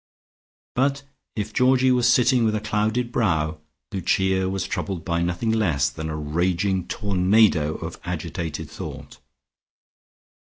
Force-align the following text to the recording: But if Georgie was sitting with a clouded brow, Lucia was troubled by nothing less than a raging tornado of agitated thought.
But 0.73 1.03
if 1.35 1.53
Georgie 1.53 1.91
was 1.91 2.11
sitting 2.11 2.43
with 2.43 2.55
a 2.55 2.59
clouded 2.59 3.11
brow, 3.11 3.59
Lucia 3.91 4.49
was 4.49 4.65
troubled 4.65 5.05
by 5.05 5.21
nothing 5.21 5.51
less 5.51 5.91
than 5.91 6.09
a 6.09 6.15
raging 6.17 6.87
tornado 6.87 7.75
of 7.75 7.99
agitated 8.03 8.67
thought. 8.67 9.19